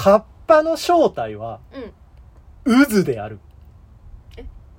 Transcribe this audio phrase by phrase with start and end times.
[0.00, 1.58] カッパの正体は
[2.64, 2.86] うん。
[2.86, 3.40] 渦である。
[4.36, 4.44] え？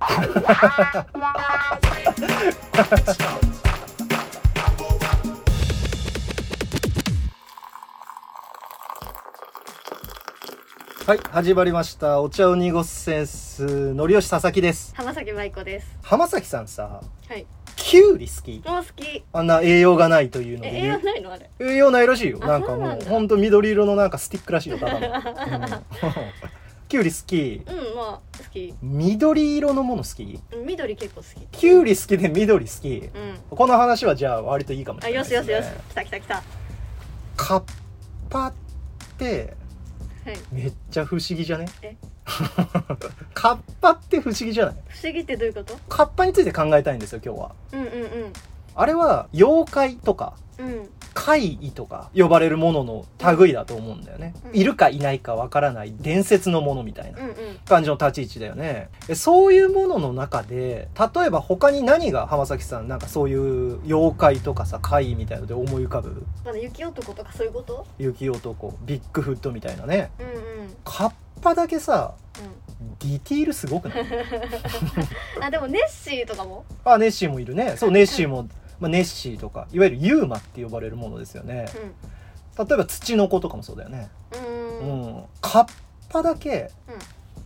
[11.06, 12.22] はい始まりました。
[12.22, 14.94] お茶を濁すセンスのりよし佐々木です。
[14.96, 15.98] 浜崎舞子です。
[16.02, 17.46] 浜崎さんさはい
[17.90, 18.62] キュウリ好き？
[18.64, 19.24] もう好き。
[19.32, 21.32] あんな栄養がないというのえ栄養ないの？
[21.32, 21.50] あれ。
[21.58, 22.38] 栄養ないらしいよ。
[22.40, 25.82] あなんかもそうなんだうほんと緑色のなんかスティックらしいよただの、 うん。
[26.88, 27.62] キュウリ好き。
[27.66, 28.72] うんまあ好き。
[28.80, 30.40] 緑色のもの好き？
[30.52, 31.58] うん緑結構好き。
[31.58, 33.10] キュウリ好きで緑好き？
[33.12, 33.56] うん。
[33.56, 35.66] この話はじゃあ割といいかもしあれないよしよしよし。
[35.90, 36.34] 来た来た来た。
[36.36, 36.42] は
[37.36, 37.62] カッ
[38.28, 38.52] パっ
[39.18, 39.54] て
[40.52, 40.54] い。
[40.54, 41.66] めっちゃ不思議じゃね？
[41.82, 41.96] え？
[43.34, 44.74] カッパって不思議じゃない？
[44.88, 45.76] 不思議ってどういうこと？
[45.88, 47.52] カッパについて考えたいんですよ今日は。
[47.72, 48.32] うんうん
[48.76, 50.66] あれは妖怪とかうん。
[50.66, 53.04] うん怪異とか呼ばれるものの
[53.36, 54.56] 類だと思うんだよね、うん。
[54.56, 57.34] いるかいないかわからない伝説のものみたいなうんうん。
[57.66, 58.88] 感じの立ち位置だよね。
[59.08, 66.24] でそういうものの中で例えば他に何が浜崎さんなんかそういう妖怪とかさ怪異みたいので思い浮かぶ？
[66.44, 67.84] まだ雪男とかそういうこと？
[67.98, 70.12] 雪男ビッグフットみたいなね。
[70.20, 70.30] うんう
[70.68, 70.76] ん。
[70.84, 72.40] カッパだけさう
[73.00, 74.04] ディティールすごくない？
[74.04, 74.06] ん
[75.42, 76.64] あでもネッシーとかも？
[76.84, 77.76] あネッシーもいるね。
[77.76, 81.66] そうネッシーも、まあ、ネッシーとかいわゆるユーマって呼ばれるものですよね。
[82.58, 84.08] 例えば土の子とかもそうだよね。
[84.80, 84.88] うん。
[84.88, 85.16] ううん。
[85.18, 85.68] んカッ
[86.08, 86.94] パだけうん。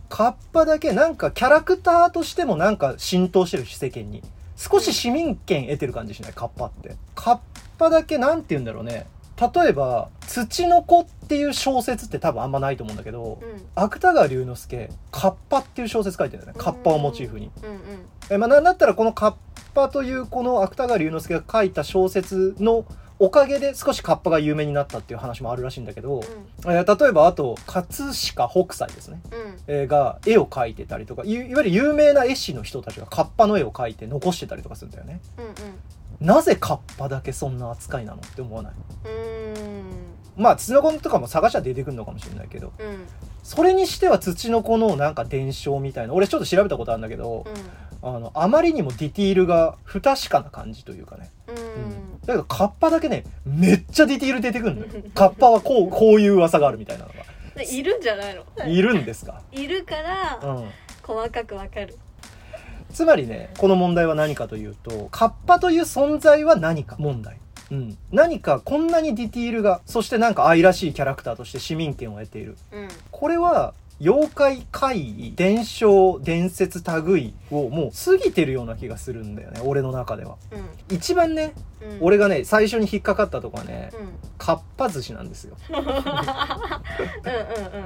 [0.09, 4.23] カッパだけなんかキャラクターとしてもなんか浸透してるし世間に。
[4.57, 6.33] 少し市民権得てる感じしない？
[6.33, 6.95] カッパって。
[7.13, 7.39] カッ
[7.77, 9.05] パだけなんて言うんだろうね
[9.39, 13.65] 例えば「土の子」っていう小説って多分あんまないと思うんだけど、うん。
[13.75, 16.63] 芥川龍之介「カッパ」っていう小説書いてるんだよね。
[16.63, 17.51] カッパをモチーフに。
[17.63, 17.79] うんうん。
[18.29, 19.35] えまあなんだったらこのカッ
[19.73, 22.85] パというこの芥川龍之介が書いた小説の
[23.17, 26.21] おかげで少しカッパが有名になったっていう話もあるらしいんだけど、
[26.65, 29.39] えー例えばあと葛飾北斎ですね、うん。
[29.39, 35.21] うんえーが絵を描いてたりとかいいわゆる有名な絵師の人たちがカッパの絵を描いて残してたりとかするんだよね。
[35.37, 35.53] うんうん。
[36.19, 38.73] なぜカッパだけそんな扱いなのって思わない？
[40.35, 43.05] まあ土の子とかも探しは出てくるのかもしれないけどうん。
[43.43, 47.45] それにしては土の子のなんか伝承みたいな俺ちょっと調べたことあるんだけど、
[48.05, 51.31] あのあまりにもディティールが不確かな感じというかね。
[51.47, 51.55] うん。
[51.55, 54.87] うんだけどカッパだけねめっちゃディティール出てくるのよ。
[55.13, 57.11] カッパはこう こういう噂があるみたいなの
[57.55, 58.43] でいるんじゃないの？
[58.55, 60.69] がいるんですか、いるからうん、
[61.03, 61.97] 細かくわかる。
[62.91, 67.37] つまりねこの問題は何かというとカッパという存在は何か問題。
[67.71, 72.57] うん、何かこんなにディティールがそしてなんか愛らしいキャラクターとして市民権を得ている。
[72.71, 72.87] うん。
[73.11, 80.35] これは妖怪怪異伝承伝説類をもう過ぎてるような気がするんだよね俺の中では。
[80.51, 80.95] うん。
[80.95, 81.97] 一番ねうん。
[82.01, 83.99] 俺がね最初に引っかかったとこはねうん。
[83.99, 85.55] うんかっぱ寿司なんですよ。
[85.69, 85.85] うんうん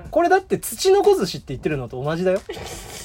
[0.09, 2.41] これだって土の子寿司って言ってるのと同じだよ。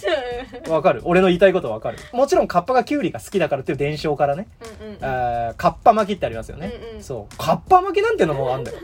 [0.68, 1.02] わかる。
[1.04, 1.98] 俺の言いたいことわかる。
[2.12, 4.48] もちろんカッパがキュウリが好きだからっていう伝承からね、
[4.80, 5.04] うんうんうん。
[5.04, 7.02] あーカッパ巻きってありますよね、うんうん。
[7.02, 7.36] そう。
[7.36, 8.78] カッパ巻きなんてのもあんだよ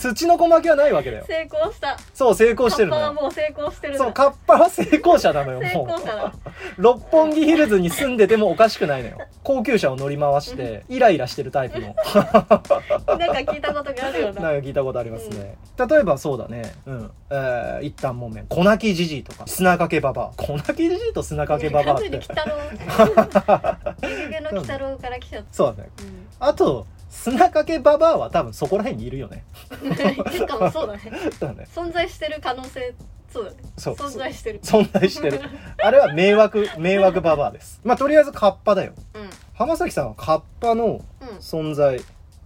[0.00, 1.24] 土の子巻きはないわけだよ。
[1.26, 1.96] 成功した。
[2.14, 6.06] そう成功してるカッパはもう成功してるそうカッパは成功者なのよ成功者。
[6.06, 6.32] だ
[6.78, 9.18] 六本木ヒルズに住んでてもおかしくないのよ。
[9.42, 11.88] 高級車を乗り回してイライラしてるタイプの。
[11.88, 14.32] なんか聞いたことがあるよな。
[14.32, 15.56] んかな聞いたことありますね、
[15.88, 16.74] 例えばそうだね。
[16.86, 17.10] うん。
[17.30, 19.44] えー、一旦もめん粉泣きじじいとか。
[19.46, 20.42] 砂かけババア。
[20.42, 22.10] 粉泣きじじいと砂かけババアって。
[22.10, 24.08] 完全に鬼太郎。
[24.08, 25.90] ゲゲゲの鬼太郎から来ちゃっそうだね。
[26.38, 29.44] たあと砂かけババアは多分そこら辺にいるよね。
[29.82, 29.94] うん
[30.32, 31.00] しかもそうだね。
[31.38, 31.66] だね。
[31.74, 32.94] 存在してる可能性
[33.32, 33.56] そうだね。
[33.76, 34.60] そう存在してる。
[34.62, 35.40] 存在してる。
[35.82, 37.80] あれは迷惑 迷惑ババアです。
[37.84, 38.92] まあとりあえずカッパだよ。
[39.14, 39.18] う
[39.54, 41.00] 浜崎さんはカッパのん。
[41.40, 42.00] 存在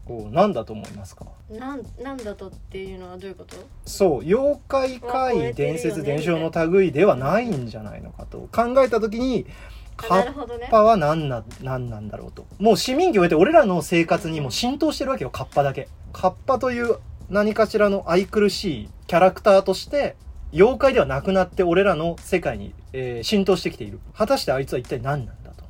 [0.07, 1.27] を何だと思いますか？
[1.51, 3.57] うんなんなんだとっていうのはどういうこと？
[3.87, 8.49] そう妖怪怪異伝説伝承の類ではないんじゃないのかと。
[8.53, 12.47] 考えた時にあカッパは何な何なんだろうと。
[12.59, 15.89] もう市民権を得て俺らの生活にも浸透してるわけよカッパだけ。
[16.13, 16.99] カッパという
[17.31, 20.17] 何かしらの愛くるしいキャラクターとして
[20.53, 24.01] 妖怪ではなくなって俺らの世界に、えー浸透してきている。
[24.15, 25.65] 果たしてあいつは一体何なんだと。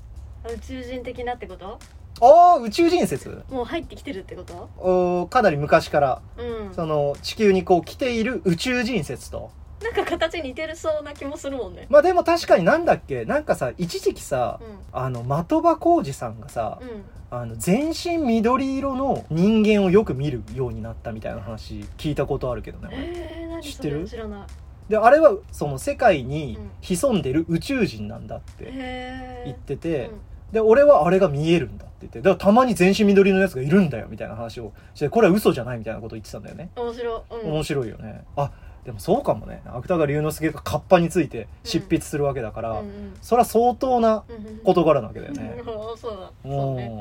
[0.52, 1.78] 宇宙人的なってこと？
[2.20, 3.42] ああ宇宙人説。
[3.50, 4.68] もう入ってきてるってこと？
[4.78, 6.22] おーかなり昔から。
[6.36, 6.74] うん。
[6.74, 9.50] その地球にこう来ている宇宙人説と
[9.84, 11.86] なんか形似てるそうな気もするもんね。
[11.90, 17.04] まあでも確かになんだっけなんかさ一時期さうあの的場浩二さんがさ、んうん。
[17.30, 22.96] あの全身緑色の人間をよく見るようになったみたいな話聞いたことあるけどね俺。
[22.98, 24.00] えー、知ってる？
[24.00, 24.46] れ知らない。
[24.88, 26.70] であれはその世界にうん。
[26.80, 30.20] 潜んでる宇宙人なんだってへ言ってて、うん。
[30.52, 38.24] で俺はあれが見えるんだって言ってだからたまに全身緑のやつがいるんだよみたいな話をしてこれは嘘じゃないみたいなことを言ってたんだよね、面白い、うん、面白いよね。
[38.36, 38.52] あ
[38.84, 39.62] でもそうかもね。
[39.64, 43.14] 芥川龍之介がカッパについて執筆するわけだから、うんうん。
[43.22, 44.24] それは相当な
[44.62, 45.56] 事柄なわけだよ ね。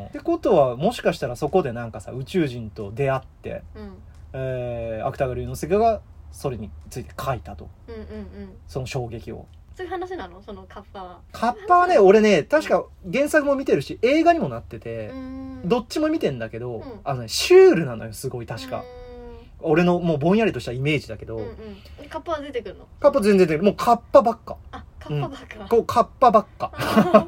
[0.09, 3.93] ってことはもしかしたらそこでなんかさ宇宙人と出会って、うん。
[4.33, 6.01] えー、芥川龍之介が
[6.31, 7.69] それについて書いたと。
[7.87, 8.03] うんうんう
[8.45, 8.53] ん。
[8.67, 9.45] その衝撃を。
[9.75, 10.41] そういう話なの？
[10.41, 11.19] そのカッパは。
[11.31, 15.61] カッパはね 俺ね確か原作も見てるし映画にもなってて、うん。
[15.65, 16.83] どっちも見てんだけど、ん。
[17.03, 18.83] あのねシュールなのよすごい確か、
[19.63, 21.49] 俺のもうぼんやりとしたイメージだけど、うんうん。
[21.49, 21.57] うん
[22.09, 22.87] カッパは出てくるの？
[22.99, 23.63] カッパ全然出てる。
[23.63, 24.57] もうカッパばっか。
[24.71, 25.67] あカッパばっか。
[25.67, 26.71] こうカッパばっか。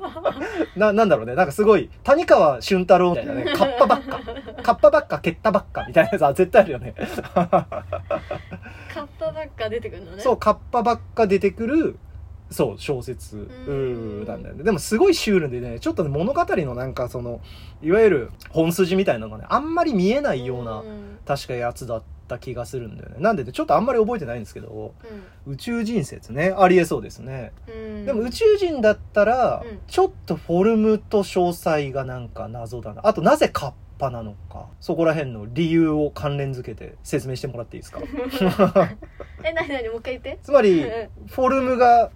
[0.78, 1.34] ななんだろうね。
[1.34, 3.46] なんかすごい谷川俊太郎みたいなね。
[3.56, 4.20] カッパばっか。
[4.62, 5.86] カッパばっか蹴ったばっか。
[5.88, 6.94] みたいなやつは絶対あるよね。
[7.34, 10.22] カッパばっか出てくるのね。
[10.22, 11.98] そうカッパばっか出てくる
[12.52, 14.26] そう小説ん。
[14.26, 14.64] なんだよね。
[14.64, 17.42] でもすごいシュールでねちょっとね物語のなんかその
[17.82, 21.18] いわゆる本筋みたいなのがねあんまり見えないような、ん。
[21.26, 22.06] 確かやつだった
[22.40, 23.16] 気がするんだよね。
[23.20, 24.94] なんでねちょっとあんまり覚えてないんですけど
[25.48, 26.54] 宇宙人説ね。
[26.58, 28.06] ありえそうですね、うん。
[28.06, 29.80] でも宇宙人だったら、うん。
[29.88, 33.02] ちょっとフォルムと詳細がなんか謎だな。
[33.06, 34.66] あとなぜカッパなのか。
[34.82, 38.02] そこら辺の理由を関連づけて説明してもらっていいですか？
[39.44, 40.40] えなになにもう一回言って。
[40.44, 42.10] つまりうんフォルムが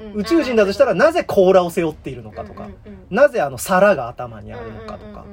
[0.00, 0.20] うんうんうん。
[0.20, 5.24] 宇宙人だとしたらなぜ甲羅を背負っているのかとか、うんうんうんなぜあの皿が頭にあるのかとか。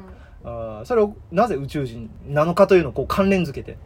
[0.43, 0.85] うんうんうんうん。
[0.87, 3.77] それをなぜ宇宙人なのかというのをこう関連づけて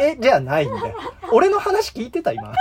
[0.00, 0.96] ええじゃあないんだよ
[1.32, 2.52] 俺の話聞いてた今。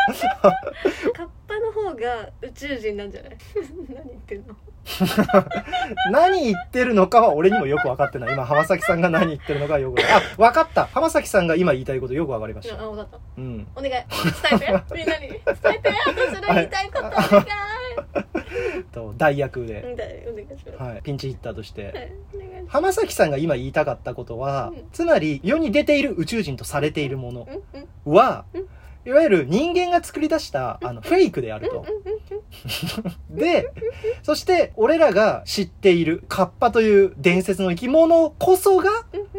[1.13, 3.37] カッパの方が宇宙人なんじゃない？
[3.89, 4.55] 何言ってんの？
[6.11, 8.33] 何言ってるのかは俺にもよく分かってない。
[8.33, 10.85] 今浜崎さんが何言ってるのかはよく分かあ分かった。
[10.87, 12.75] 浜崎さんが今言いたいことよく分かりました。
[12.75, 13.67] あ分かったうん。
[13.75, 13.91] お願い。
[13.91, 14.03] 伝
[14.53, 14.83] えて。
[14.95, 15.27] みんなに。
[15.29, 15.91] 伝えて。
[16.05, 17.07] 私の言いたいこと。
[17.07, 17.45] お願い。
[18.91, 19.95] と代役で、
[20.77, 21.85] はい、ピンチヒッターとして。
[21.85, 22.11] はい。
[22.67, 24.89] 浜崎さんが今言いたかったことは、うん。
[24.91, 27.81] つまり世に出ている宇宙人とされているものうん。
[28.07, 28.13] うん。
[28.13, 28.67] は、うん
[29.05, 31.85] いわゆる人間が作り出したあのフェイクであると。
[33.29, 33.71] で、
[34.23, 38.89] そして俺らが知っているカッパという伝説の生き物こそが、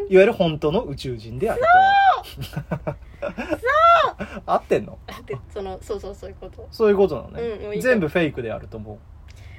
[0.08, 2.96] いわゆる本当の宇宙人であると。
[4.46, 4.98] 合ってんの？
[5.26, 6.68] でそのそうそうそういうこと。
[6.70, 7.42] そういうことなのね。
[7.42, 8.98] うんうん全部フェイクであると思う。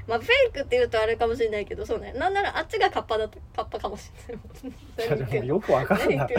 [0.10, 2.13] まあフェイクって言うとあれかもしれないけどそうね。
[2.13, 4.10] なんならあっちがカッパだとカッパかもし
[4.98, 6.30] れないよくわかんない。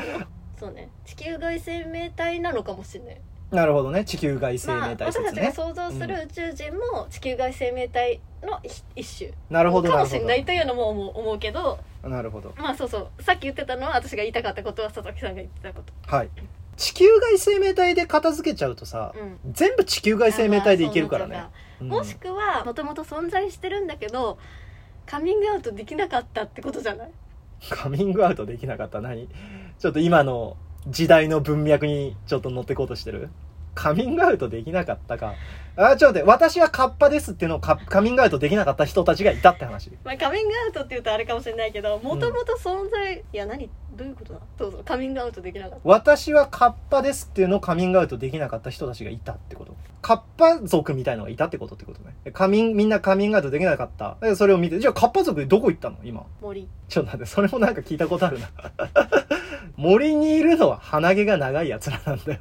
[0.59, 0.88] そうね。
[1.05, 4.05] 地球外生命体なのかもしれないなるほどね。
[4.05, 5.53] 地球外生まあ命体私たちが。
[5.53, 12.09] 想像する宇宙人も地球外生命体の一一種なるほど、かもしれないというのも思う思うけどど。
[12.09, 12.53] なるほど。
[12.59, 16.29] まあそうそうさっき言ってたのは私が言いたかったことは佐々木さんが言ってたことはい。
[16.77, 21.45] 地球外生命体で片付けちゃうとさ、うん全部地球外生命体でいけるからね。
[21.81, 24.37] うんもしくはもともと存在してるんだけど
[25.06, 27.11] カミングアウトできなかったってことじゃない？
[27.71, 29.29] カミングアウトできなかった何？
[29.79, 33.30] ちょっと今の時代の文脈にちょっと乗ってこうとしてる？
[33.75, 35.34] カミングアウトできなかったか。
[35.76, 39.92] あ、ちょっと待って、私はカッパですっていうのをカカミングアウトできなかった人たちがいたって話。
[40.02, 43.70] まあ、カミングアウトって言うとあれかもしれないけどもともと存在、いや何？
[43.96, 44.40] どういうことだ？
[44.58, 49.76] そうそうカミングアウトできなかった私はカッパですっていうのをカミングアウトできなかった人たちがいたってこと。
[50.02, 52.32] カッパ族みたいのがいたってことってことね。
[52.32, 54.16] カミン、みんなカミングアウトできなかった。
[54.20, 55.98] でそれを見て、じゃあカッパ族でどこ行ったの？
[56.02, 56.25] 今。
[56.40, 58.48] 森ちょっと待って、それもなんか聞いたことあるな。
[59.78, 62.40] 森にいるのは鼻毛が長い奴らなんだよ。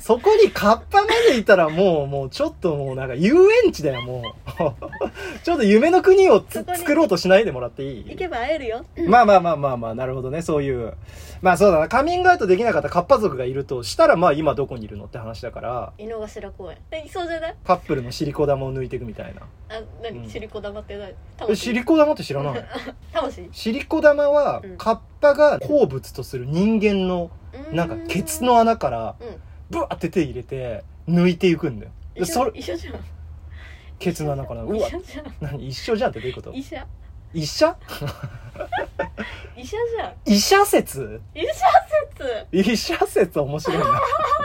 [0.00, 3.34] そこにカッパまでいたらもう、もうちょっともうなんか遊
[3.64, 4.22] 園地だよ、もう。
[5.44, 8.04] ちょっと夢の国をつ作ろうとしないでもらっていい？
[8.10, 8.84] 行けば会えるよ。
[9.06, 10.94] まあまあまあまあまあ、なるほどね、そういう。
[11.42, 17.54] まあそうだな、カミングアウトできなかったカッパ族がいるとしたら、まあ今どこにいるのって話だから、井の頭公園えいそうじゃない？
[17.64, 19.42] カップルのシリコ玉を抜いていくみたいな。
[19.76, 20.96] あ何、うんシリコ玉って
[21.38, 22.64] 何シリコ玉って知らない？
[23.12, 23.48] 魂。
[23.52, 27.30] シリコ玉はうん、カッパが好物とする人間の、
[27.72, 29.26] なんかケツの穴から、うん
[29.74, 31.92] ブワーって手入れて、抜いていくんだよ。
[32.14, 32.94] でそれ、一緒じゃん。
[33.98, 35.34] ケツの穴から、うわ、一緒じゃん。
[35.40, 36.52] 何一緒じゃんってどういうこと？
[36.52, 36.86] 医者
[37.32, 37.76] 医者
[39.56, 40.14] 医者じゃん。
[40.24, 41.20] 医者説？
[41.34, 41.46] 医者
[42.52, 42.70] 説。
[42.72, 43.84] 医者説面白いな。
[43.84, 44.00] あ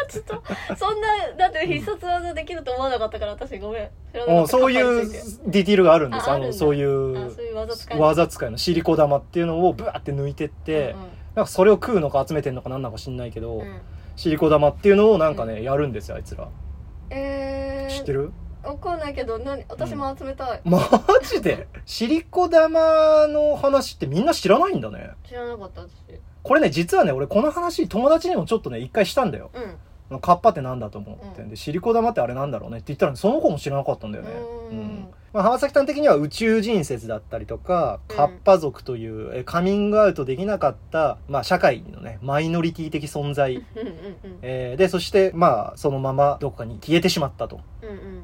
[0.09, 0.41] ちょっと
[0.75, 1.07] そんな
[1.38, 3.89] だって必殺技できると思わなかったから私ごめん。
[4.12, 5.07] 知らなかったうんそういう
[5.45, 6.29] ディティールがあるんです。
[6.29, 8.00] あの、そういあそうういう技使い。
[8.00, 10.95] 技使いのシリコ玉っていうのをブワーって抜いてって、
[11.36, 13.81] なんかそれを食うのか集めてんのかなんなのか知んないけど、うんうん
[14.19, 16.49] シリコ玉っていうのをなんかね、やるんですよ、あいつら。
[17.09, 18.33] えー、知ってる？
[18.61, 20.81] わかんないけど何私も集めたい、 マ
[21.23, 21.69] ジで？
[21.85, 25.11] シリコ玉の話ってみんな知らないんだね。
[25.25, 25.89] 知らなかった私。
[26.43, 29.51] これね、実はね、俺この話友達にもちょっとね、一回したんだよ。
[29.53, 29.77] うん
[30.17, 34.31] カッパってなんだと思って、でシリコ玉ってあれなんだろうねって言ったらその子も知らなかったんだよね、
[34.71, 34.77] うん。
[34.77, 35.07] うん。
[35.31, 38.15] まあ、浜崎さん的には宇宙人説だったりとかうん。
[38.15, 43.63] カッパ族というえカミングアウトできなかった、まあ、社会のねマイノリティ的存在、
[44.41, 47.61] えーでそしてまあそのままどこかに消えてしまったと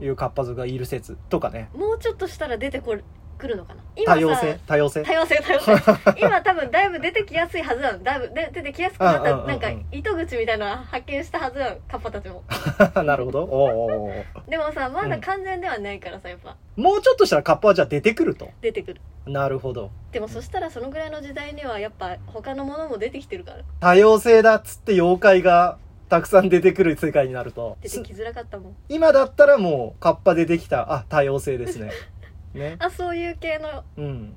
[0.02, 1.70] いうカッパ族がいる説とかね。
[1.76, 3.04] もうちょっとしたら出てこる
[3.38, 3.82] 来るのかな？
[3.96, 4.60] 今さ多様性？
[4.68, 5.04] 多様性？
[5.04, 5.74] 多様性多様性。
[6.22, 8.04] 今多分だいぶ出てきやすいはずなの。
[8.04, 9.48] だいぶで出てきやすくなったうんうんうんうん。
[9.48, 12.44] なんか糸口みたいなの発見したはずなのカッパたちも。
[13.04, 13.44] なるほど。
[13.44, 16.56] おうおでもさまだ完全ではないからさやっぱ。
[16.76, 18.50] もうちょっとしたらカッパはじゃあ出てくると？
[18.62, 19.02] 出てくる。
[19.26, 19.92] なるほど。
[20.12, 23.58] でもそしたらそのぐらいの時代にはやっぱ他のものも出てきてるから。
[23.80, 25.78] 多様性だっつって妖怪が
[26.08, 27.78] たくさん出てくる世界になると。
[27.82, 28.76] 出てきづらかったもん。
[28.90, 30.94] 今だったらもうカッパでできた。
[30.94, 31.92] あ多様性ですね
[32.56, 32.76] ね。
[32.80, 34.36] あそういう系のうん。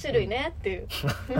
[0.00, 0.86] 種類ねっていう。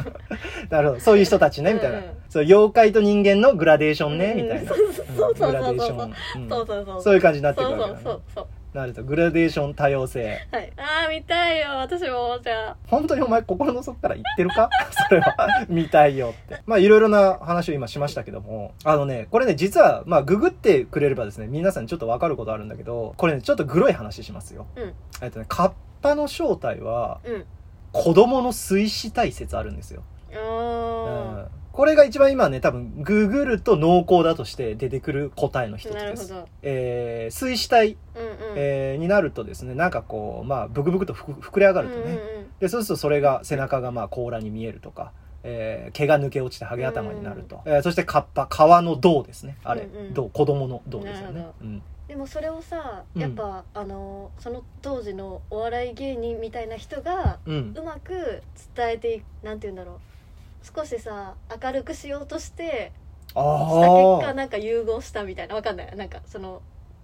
[0.70, 1.00] なるほど。
[1.00, 4.42] そういう人たちねみたいな、うそう妖怪と人間のグラデーションね、うん。
[4.42, 4.68] みたいな。
[4.68, 5.52] そうそうそうそう。
[5.52, 6.48] グラデーション、そううん。
[6.48, 7.14] そうそうそう。
[7.14, 10.46] いう感じになってくそうそうるわけだ、ね、そうそうなるとグラデーション多様性。
[10.52, 10.72] はい。
[10.76, 11.70] ああ見たいよ。
[11.78, 12.76] 私もじゃあ。
[12.86, 14.70] 本当にお前心の底から言ってるか？
[15.08, 15.66] それは。
[15.68, 16.62] 見たいよって。
[16.66, 18.74] まあいろいろな話を今しましたけども。
[18.84, 24.94] あのねこれね実はまあググってくれればですね皆さんにちょっとわかることあるんだけどこれねちょっとグロい話しますよ、うん。
[25.20, 27.44] えっとねカッパの正体はうん。
[27.92, 31.72] 子供の水死体説あるんですよ、あうん。
[31.72, 36.34] これが一番今ね多分ググると濃厚だとして出てくる答えの一あつです。
[36.62, 38.36] えー水死体、うんうん。
[38.54, 42.46] えーになるとですねなんかこうまあブクブクと膨れ上がるとね、うんうんうん。
[42.60, 45.10] でそうするとそれが背中がまあ甲羅に見えるとか、
[45.42, 49.58] えー毛が抜け落ちてハゲ頭になると、えーそしてカッパ川の銅ですね。
[49.64, 50.14] あれ、うんうん。
[50.14, 50.28] 銅。
[50.28, 51.44] 子供の銅ですよね。
[51.60, 53.22] うん、でもそれをさうん。
[53.22, 57.72] やっぱ、あのその当時のお笑い芸人みたいな人がうん。
[57.76, 58.42] うまく
[58.74, 60.76] 伝えていくなんて言うんだろう。
[60.76, 62.90] 少しさ明るくしようとして
[63.28, 65.54] したああ結果なんか融合したみたいな。
[65.54, 65.96] わかんない。
[65.96, 66.62] なんかその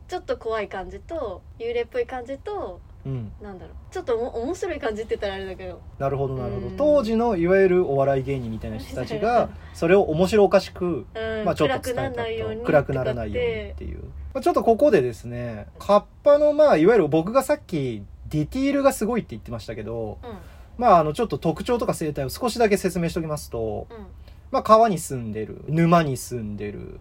[0.08, 3.30] ちょっと怖い感じと幽霊っぽい感じとうん。
[3.40, 3.76] なんだろう。
[3.92, 5.80] ちょっとおも面白い感じって言ったらあれだけど。
[6.00, 6.76] なるほどなるほど、うん。
[6.76, 11.06] 当時のいわゆるお笑い芸人みたいな人たちが それを面白おかしくうん、
[11.46, 12.66] まあちょっと暗くなら伝えたないようにと。
[12.66, 14.00] 暗くならないようにっていう、
[14.34, 20.36] まあ、ちょっとここでですねカッパのまあいわゆる僕がさっきディティールがすごいって言ってましたけどって
[20.78, 23.96] まああのちょっと特徴とか生態を少しだけ説明しておきますと、うん。
[23.96, 24.06] うん
[24.52, 26.96] まあ、川に住んでる沼に住んでるうん。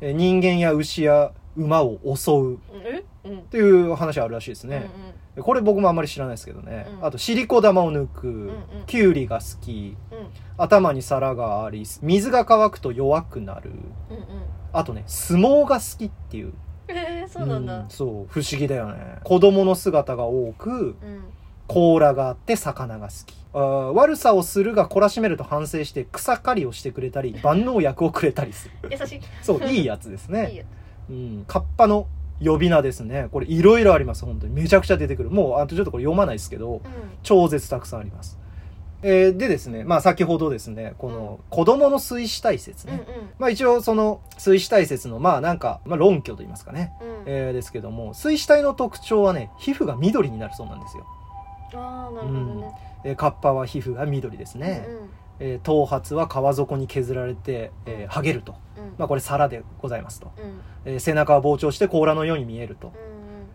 [0.00, 4.88] え人間や牛や馬を襲うっていう話あるらしいですうんね、
[5.42, 7.06] これ僕もあんまり知らないですけどね、うん。
[7.06, 8.56] あとシリコ玉を抜く、んうん。
[8.86, 9.96] キュウリが好き。
[10.10, 10.18] うん。
[10.18, 10.26] うん
[10.58, 13.70] 頭に皿があり水が乾くと弱くなる。
[14.10, 14.24] うんうん。
[14.72, 16.52] あとね相撲が好きっていう。
[16.88, 17.84] えー、そうなんだ。
[17.84, 18.08] んそう。
[18.28, 19.18] 不思議だよね。
[19.22, 21.24] 子供の姿が多くうん。
[21.68, 23.34] 甲羅があって魚が好き。
[23.54, 28.90] あー悪さをするが懲らしめると反省して草刈りをしてくれたり万能薬をくれたりする。
[28.90, 29.20] 優しい。
[29.42, 30.50] そういいやつですね。
[30.52, 30.64] いいよ
[31.10, 32.06] うん、カッパの
[32.44, 33.28] 呼び名ですね。
[33.32, 34.52] これいろいろあります本当に。
[34.52, 35.30] めちゃくちゃ出てくる。
[35.30, 36.80] もうあとちょっとこれ読まないですけどうん。
[37.22, 38.38] 超絶たくさんあります、
[39.02, 43.30] えーでですねまあ先ほどですねこの子供の水死体説ね、うんうん。
[43.38, 47.06] まあ一応その水死体説のまあなんか、まあ、論拠といいますかね、うん。
[47.26, 51.06] えーですけども水死体の特徴はね皮膚が緑になるそうなんですよ、
[51.74, 52.70] ああなるほどね。
[53.04, 58.54] えーカッパは皮膚が緑ですね、うんえー頭髪は川底に削られて、えー、剥げると。
[58.76, 58.94] うん。
[58.98, 60.60] まあこれ皿でございますと、うん。
[60.92, 62.94] えー背中は膨張して甲羅のように見えると、うん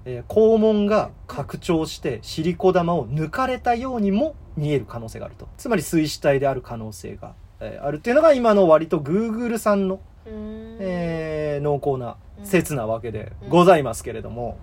[0.06, 5.48] えー肛門が拡張してシリコ玉を抜かれたようにも見える可能性があると。
[5.58, 10.78] つまり水死体である可能性が、えーあるっていうのが今の割と Google さんの、うん。
[10.80, 14.58] えー濃厚な説なわけでございますけれども、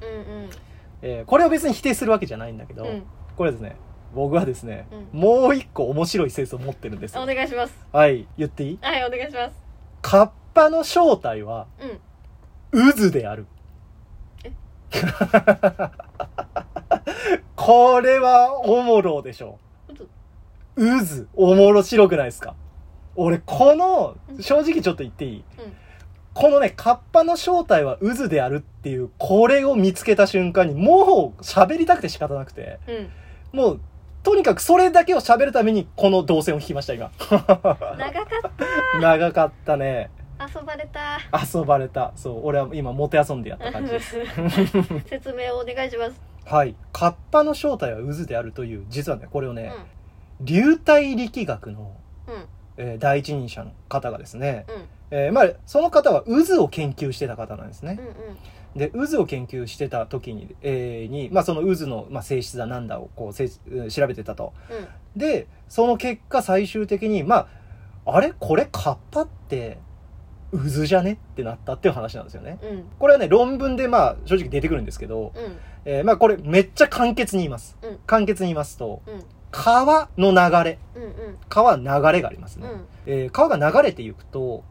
[1.03, 3.03] えーこれを別に否定するわけじゃないんだけど、うん。
[3.37, 3.77] これですね
[4.15, 7.23] 僕はですね、うもう一個面白い説を持ってるんですよ。
[7.23, 7.75] お願いします。
[7.93, 8.79] はい言っていい？
[8.83, 9.57] はいお願いします。
[10.03, 11.67] カッパの正体は
[12.73, 12.93] うん。
[12.93, 13.47] 渦である。
[14.45, 14.53] え？
[17.57, 19.59] これはおもろでしょ。
[20.77, 22.55] 渦おもろ白くないですか？
[23.17, 24.43] 俺このうん。
[24.43, 25.45] 正直ちょっと言っていい、うん。
[26.35, 32.79] このねカッパの正体は渦であるっていうこれを見つけた瞬間にもう喋りたくて仕方なくて。
[32.89, 33.09] うん。
[33.59, 33.81] もう
[34.23, 37.11] とにかくそれだけを喋るためにこの動線を引きました今。
[37.31, 38.51] 長かっ
[39.01, 40.11] 長かったね。
[40.39, 41.19] た遊ばれた。
[41.59, 42.13] 遊ばれた。
[42.17, 44.17] そう俺は今もて遊んでやった感じです。
[45.09, 46.21] 説明をお願いします。
[46.45, 46.75] はい。
[46.93, 49.57] カッパの正体は渦であるという実はねこれをうん。
[49.57, 49.73] ね、
[50.41, 51.93] 流体力学の、
[52.27, 52.45] うん。
[52.77, 54.85] えー第一人者の方がですね、うん。
[55.13, 57.99] えーまあ、その方は渦を研究してた方なんですね。
[57.99, 58.07] うん。
[58.07, 58.39] うん
[58.77, 64.53] で、渦を研究してた時に、えーに、まあ、その渦の、まあ、性質だなんだをこうせ調べてたと。
[64.71, 65.21] うん。
[65.21, 67.49] で、その結果最終的に、ま
[68.07, 68.33] あ、あれ？
[68.39, 69.79] これカッパって、
[70.53, 71.13] 渦じゃね？
[71.13, 72.59] ってなったっていう話なんですよね。
[72.63, 72.85] うん。
[72.99, 75.59] これはね、論文でまあ正直出てくるんですけど、うん。
[75.85, 77.77] えーまあこれめっちゃ簡潔に言います。
[77.83, 77.99] うん。
[78.07, 79.25] 簡潔に言いますと、うん。
[79.51, 81.39] 川の流れ、うんうん。
[81.49, 82.69] 川流れがありますね。
[82.69, 82.85] うん。
[83.07, 84.65] えー川が流れていくと、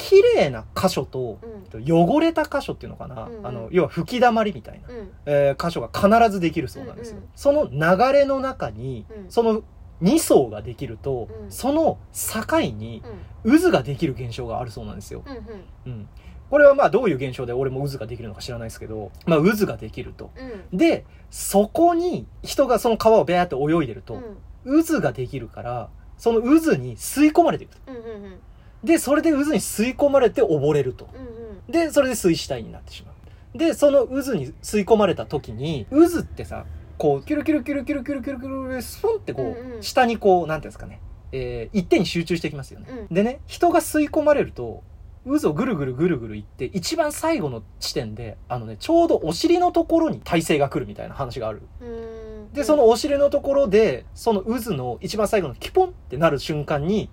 [0.00, 1.38] 綺麗な箇所と、
[1.72, 1.84] うん。
[1.86, 3.46] 汚れた箇所っていうのかな、うんうん。
[3.46, 5.10] あの、要は吹き溜まりみたいな、うん。
[5.26, 7.18] えー箇所が必ずできるそうなんですよ。
[7.18, 7.30] うんうん。
[7.34, 9.30] その流れの中に、うん。
[9.30, 9.62] その
[10.02, 11.50] 2層ができると、うん。
[11.50, 13.02] その境に
[13.44, 13.60] うん。
[13.60, 15.22] 渦ができる現象があるそうなんですよ。
[15.26, 15.42] うんうん。
[15.86, 16.08] うん。
[16.48, 20.30] これはまあどういう現象で俺も渦ができるのか知らないですけど、まあ渦ができると。
[20.72, 20.78] うん。
[20.78, 24.20] で、そこに人がその川をベーって泳いでると、
[24.64, 24.84] うん。
[24.84, 25.88] 渦ができるから、
[26.18, 27.92] その渦に吸い込まれていくと。
[27.92, 28.40] うんうんうん
[28.84, 31.08] で、それで渦に吸い込まれて溺れると。
[31.68, 33.58] で、それで水死体になってしまう。
[33.58, 36.64] で、その渦に吸い込まれた時に、渦ってさ、
[36.98, 41.00] こう、キュルキュルキュルキュルキュルキュルキュル、スポンってこう下にこう、なんていうんですかね、
[41.32, 42.86] えー一点に集中してきますよね。
[42.90, 44.82] うんでね、人が吸い込まれると、
[45.26, 51.62] 渦をぐるぐるぐるぐるいって、一番最後の地点で、あのね、ちょうどお尻のところに体勢が来るみたいな話がある。
[51.80, 57.08] うんで、そのお尻のところで、その渦の一番最後のキポンってなる瞬間に、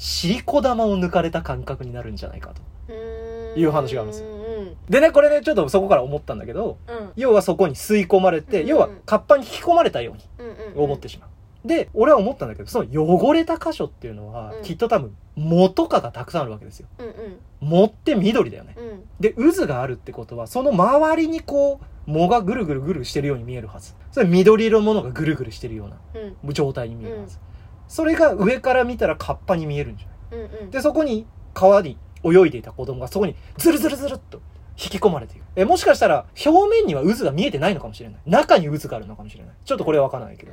[0.00, 2.62] シリコ玉を抜かれた感覚になるんじゃないかと。
[2.88, 11.68] うんいう話があるんですようんうんでね、これね、ちょっとそこから思ったんだけど、うん要はそこに吸い込まれて、うん要はカッパに引き込まれたようにうんうん思ってしまう。
[11.68, 16.86] で、俺は思ったんだけど、その汚れた箇所っていうのは、うんきっと多分、藻とかがたくさんあるわけですよ。
[16.98, 17.12] うんうん
[17.60, 18.74] 藻って緑だよね。
[18.78, 23.94] うんで、渦があるってことは、その周りにこう、藻がぐるぐるぐるしてるように見えるはず。
[24.12, 25.96] それ緑色のものがぐるぐるしてるような
[26.44, 27.38] うん状態に見えるはず。
[27.90, 30.46] それが上から見たらカッパに見えるんじゃない？
[30.46, 34.40] うんうんで、そこに川に泳いでいた子供がそこにズルズルズルっと
[34.82, 35.44] 引き込まれている。
[35.56, 38.20] え、もしかしたら表面には渦が見えてないのかもしれない。
[38.24, 39.54] 中に渦があるのかもしれない。
[39.64, 40.52] ちょっとこれはわからないけど。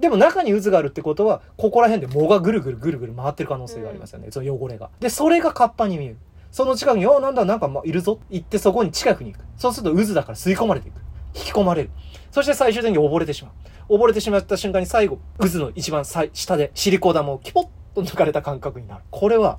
[0.00, 4.28] でも中に渦があるってことは、ここら辺で藻がぐるぐるぐるぐる回ってる可能性がありますよね。
[4.30, 4.88] その汚れが。
[4.98, 6.16] で、それがカッパに見える。
[6.50, 8.18] その近くに、あ、なんだ、なんかまいるぞ。
[8.30, 9.44] 行ってそこに近くに行く。
[9.58, 10.94] そうすると渦だから吸い込まれていく。
[11.38, 11.90] 引き込まれる。
[12.30, 13.50] そして最終的に溺れてしま
[13.88, 13.94] う。
[13.94, 19.04] 溺れてしまった瞬間に最後、渦の一番最下でシリコ玉をキポッと抜かれた感覚になる。
[19.10, 19.58] これは、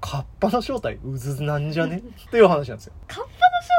[0.00, 1.98] カッパの正体渦なんじゃね？
[2.26, 2.92] っていう話なんですよ。
[3.08, 3.20] 正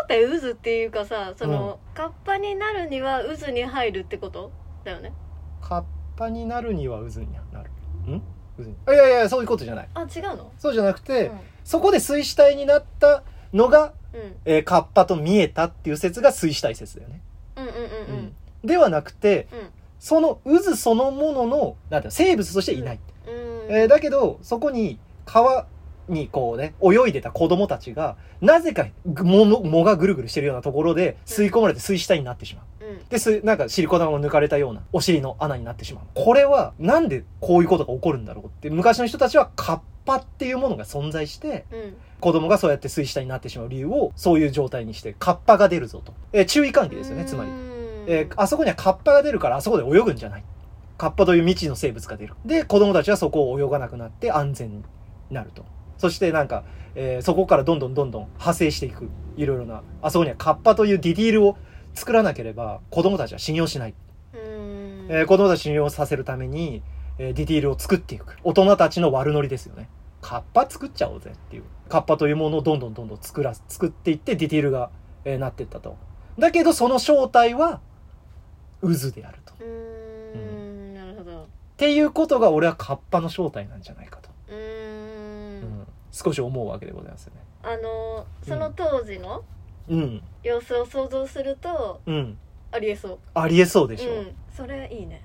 [0.08, 4.52] 体渦っていうかさその、カッパになるには渦に入るってこと？
[4.84, 5.13] だよね
[5.62, 5.84] カッ
[6.15, 7.69] パになるには渦になる。
[8.12, 8.21] ん？
[8.58, 8.71] 渦に。
[8.71, 9.89] いやいや、そういうことじゃない。
[9.93, 10.52] あ違うの？
[10.58, 13.21] そうじゃなくて、うんそこで水死体になった
[13.54, 17.21] のが、うんえーカッパと見えたっていう説が水死体説だよね。
[17.56, 19.60] うんうんうんうんではなくて、うん
[20.02, 23.00] その渦そのものの、なんていうの生物としていない。
[23.28, 25.68] うんえーだけど、そこに川
[26.10, 32.86] にこうね、泳いでた子供たちが、なぜかぐ藻の藻がぐるぐるしてるようなところで吸い込まれて水死体になってしまう。
[32.86, 36.04] うんで、す、なんかシリコ玉を抜かれたようなお尻の穴になってしまう。
[36.16, 46.14] これは、なんでこういうことが起こるんだろうって、昔の人たちはカッパっていうものが存在して、うん子供がそうやって水死体になってしまう理由を、そういう状態にして、カッパが出るぞと。
[46.34, 47.50] えー注意喚起ですよね、つまり。
[48.06, 50.44] えーあそこにはカッパが出るからあそこで泳ぐんじゃない。
[51.00, 52.36] カッパという未知の生物が出る。
[52.46, 54.84] で、子供たちはそこを泳がなくなって安全に
[55.32, 55.66] なると。
[55.98, 59.10] そしてなんか、えーそこからどんどんどんどん派生していく。
[59.36, 59.82] いろいろな。
[60.04, 61.58] あそこにはカッパというディティールを
[61.96, 63.96] 作らなければ子供たちは信用しない。
[64.36, 66.84] うんえー子供たち信用させるために、
[67.21, 68.36] えーディティールを作っていく。
[68.43, 69.88] 大人たちの悪ノリですよね。
[70.21, 71.63] カッパ作っちゃおうぜっていう。
[71.88, 74.89] カッパというものをどんどんどんどん作ら、作っていってディティールが、
[75.23, 75.97] えーなっていったと。
[76.39, 77.79] だけどその正体は
[78.81, 79.53] 渦であると。
[79.60, 81.45] うーんなるほどっ
[81.77, 87.41] ていうことが俺はカッパの正体なんじゃないかと、うーうんん、少し思うわけでございますよね。
[87.62, 89.43] あのその当時の
[89.89, 92.38] うん、様子を想像するとうん。
[92.71, 94.12] ありえそうありえそうでしょ。
[94.12, 95.21] うんそれいいね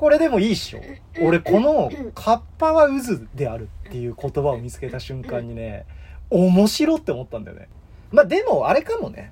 [0.00, 0.80] これでもいいっしょ。
[1.20, 5.84] 俺このカッパは渦であるっていう言葉を見つけた瞬間にね、
[6.30, 7.68] 面白って思ったんだよね。
[8.10, 9.30] まあでもあれかもね。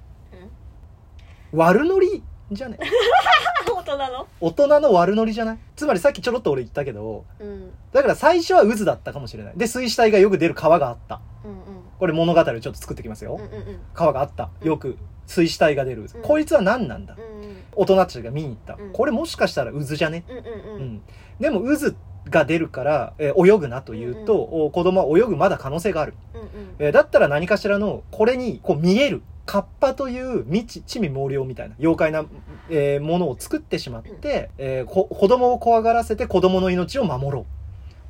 [1.52, 2.78] 悪ノリじゃね？
[3.66, 4.26] 大人の？
[4.42, 5.58] 大人の悪ノリじゃない？
[5.74, 9.54] つまりさっきちょろっと俺言ったけど、うんだから最初は渦だったかもしれない。
[9.56, 11.22] で、水死体がよく出る川があった。
[11.46, 11.52] うん
[11.98, 13.38] これ物語をちょっと作ってきますよ。
[13.40, 14.50] うんうんうん川があった。
[14.60, 16.02] うんよく水死体が出る。
[16.02, 17.16] うんこいつは何なんだ？
[17.16, 17.37] うん
[17.78, 18.74] 大人たちが見に行った。
[18.74, 20.24] うんこれもしかしたら渦じゃね？
[20.28, 21.02] うんうんううんん。
[21.40, 21.94] でも渦
[22.28, 26.14] が出るから、えー泳ぐなというと、お子供は泳ぐまだ可能性がある。
[26.34, 32.26] うんうんえーだったら何かしらの、これにこう見える、カッパという未知、地味猛量みたいな妖怪な、
[32.68, 37.46] えーものを作ってしまって、えーこ子供を怖がらせて子供の命を守ろう。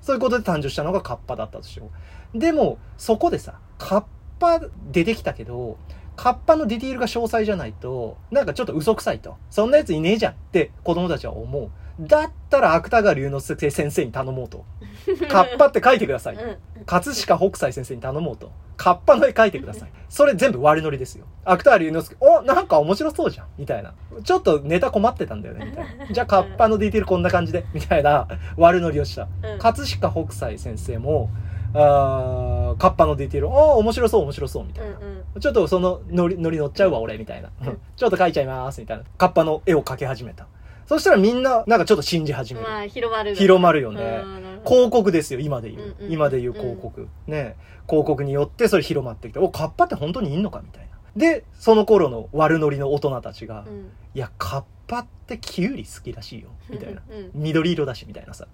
[0.01, 1.91] そういうことで誕生したのがカッパだったとしよ
[2.35, 2.39] う。
[2.39, 4.05] でも、そこでさ、カッ
[4.39, 5.77] パ出てきたけど、
[6.19, 9.37] カッパのディティールが詳細じゃないと、なんかちょっと嘘くさいと。
[9.51, 11.71] そんなやついねえじゃんって子供たちは思う。
[12.01, 14.65] だったら芥川龍之介先生に頼もうと。
[15.31, 16.35] カッパって書いてください。
[16.35, 18.51] うん葛飾北斎先生に頼もうと。
[18.77, 19.91] カッパの絵描いてください。
[20.09, 21.27] それ全部悪ノリですよ。
[21.45, 23.47] 芥川龍之介、お、なんか面白そうじゃん。
[23.59, 23.93] みたいな。
[24.25, 25.67] ちょっとネタ困ってたんだよね。
[25.67, 26.07] みたいな。
[26.11, 27.67] じゃあカッパのディテールこんな感じで。
[27.75, 28.27] みたいな
[28.57, 29.29] 悪ノリをした。
[29.43, 31.31] うん葛飾北斎先生も、
[31.75, 34.65] あーカッパのディテール、お、面白そう面白そう。
[34.65, 34.97] みたいな。
[34.97, 37.51] うんうんちょっとそのノリ、ノリ乗っちゃうわ、俺、みたいな。
[37.97, 39.05] ちょっと描いちゃいます、みたいな。
[39.19, 40.47] カッパの絵を描き始めた。
[40.87, 42.67] そしたらみんな、なんかちょっと信じ始める。
[42.67, 44.23] まあ広まる広まるよね
[44.65, 45.83] 広告ですよ、今で言う。
[45.83, 47.09] うんうん今で言う広告。
[47.27, 47.57] ね。
[47.87, 50.89] 広告によってそれ広まってきて、お、カッパって本当にいんのかみたいな。
[51.17, 56.49] で、その頃の悪ノリの大人たちが、うんいや、カッパってキュウリ好きらしいよ。
[56.71, 57.03] みたいな。
[57.11, 58.49] うん緑色だし、みたいなさ。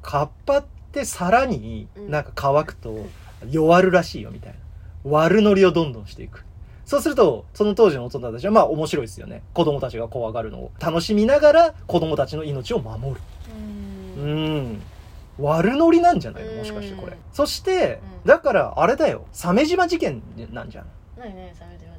[0.00, 3.06] カッパってさらにうんなんか乾くと
[3.50, 4.58] 弱るらしいよ、みたいな。
[5.10, 6.44] 悪ノリをどんどんしていく。
[6.84, 9.42] そうすると、その当時の大人たちは、まあ面白いですよね。
[9.54, 13.20] 子供たちが怖がるのを楽しみながら、子供たちの命を守る。
[14.18, 14.82] ううんん。
[15.38, 16.52] 悪ノリなんじゃないの？
[16.52, 17.18] もしかしてこれうん。
[17.32, 19.24] そしてう、んだからあれだよ。
[19.32, 20.86] 鮫島事件なんじゃん。
[21.16, 21.91] 何何鮫島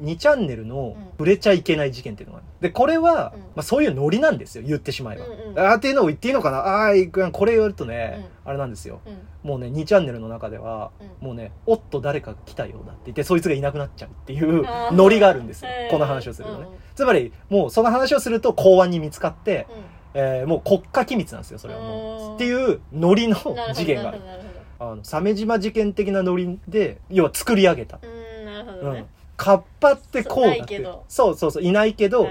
[0.00, 2.46] 2チャンネルのうん触れちゃいけない事件っていうのがある。
[2.60, 4.64] で、これは、うんまあそういうノリなんですよ。
[4.66, 5.24] 言ってしまえば。
[5.24, 6.58] うんうんあーっていうのを言っていいのかな？
[6.58, 9.00] ああー、これ言われるとね、あれなんですよ。
[9.06, 15.88] うんもうね、2チャンネルの中では、うんもうね、おっと誰か来たようだって言って、そいつがいなくなっちゃうっていうあーノリがあるんですよへ。
[15.88, 16.74] ーこの話をするとねうん。
[16.94, 19.74] つまり、もうその話をすると公安に見つかって、う
[20.14, 22.34] えーもう国家機密なんですよ、それはもう。
[22.36, 24.18] っていうノリのんなるほど事件がある。
[24.24, 24.42] なる
[24.80, 27.98] あの、鮫島事件的なノリで、要は作り上げた。
[27.98, 29.06] ほどうんなるほうんどね。
[29.38, 31.36] カッパってこうだってそう。
[31.36, 32.28] そうそういないけど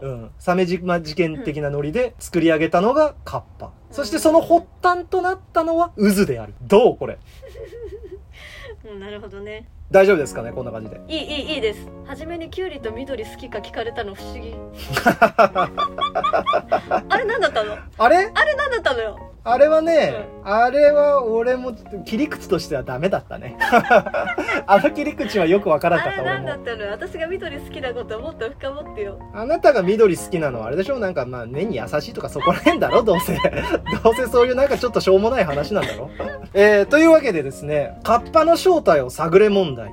[0.00, 0.30] うん。
[0.38, 3.72] 鮫島事件的なノリで作り上げたのがカッパ。
[3.90, 6.54] そしてその発端となったのは渦である。
[6.62, 7.18] どうこれ？
[8.86, 10.52] うんなるほどね大丈夫ですかね？
[10.52, 11.00] こんな感じで。
[11.08, 14.54] いいいいいいです初めにキュウリと緑好きか聞かれたの不思議
[17.08, 17.76] あれ何だったの？
[17.98, 18.30] あれ？
[18.34, 19.33] あれ何だったのよ？
[19.46, 21.74] あれはね、あれは俺も
[22.06, 23.58] 切り口としてはダメだったね。
[24.66, 26.64] あの切り口はよくわからあなかった俺れ何だっも。
[26.64, 26.82] たの？
[26.84, 30.98] よ私が緑好きなこともっと深掘ってよあなたが緑好きなのはあれでしょ？
[30.98, 33.02] なんかまあ目に優しいとかそこら辺だろ？
[33.02, 33.34] どうせ。
[34.02, 36.08] どうせそういうなんかちょっとしょうもない話なんだろ？
[36.54, 39.92] えー、というわけでですね、カッパの正体を探れ問題。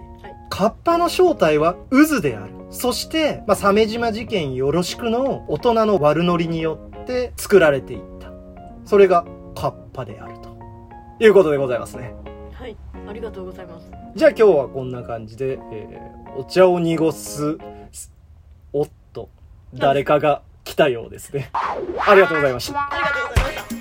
[0.50, 2.54] カッパの正体は渦である。
[2.70, 8.32] そして、まあ、鮫島事件よろしくの大人の悪ノリによって作られていった。
[8.86, 10.52] それがカッパであると。
[11.20, 12.14] いうことでございますね。
[12.54, 12.76] はい
[13.08, 17.58] ありがとうございますじゃあ今日はこんな感じで、えーお茶を濁す、
[17.92, 18.12] す
[18.72, 19.30] おっと、
[19.74, 21.50] 誰かが来たようですね。
[21.54, 22.80] ありがとうございました。
[22.80, 23.81] ありがとうございました